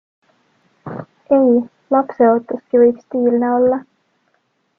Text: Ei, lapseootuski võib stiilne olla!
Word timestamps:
Ei, 1.37 1.53
lapseootuski 1.97 2.83
võib 2.85 3.05
stiilne 3.05 3.53
olla! 3.61 3.81